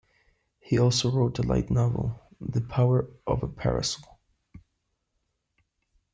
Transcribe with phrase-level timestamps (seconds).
[0.59, 4.19] He also wrote a light novel, "The Power Of A Parasol".